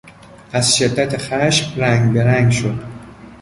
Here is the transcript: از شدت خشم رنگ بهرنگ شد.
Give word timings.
از 0.53 0.77
شدت 0.77 1.17
خشم 1.17 1.81
رنگ 1.81 2.13
بهرنگ 2.13 2.51
شد. 2.51 2.79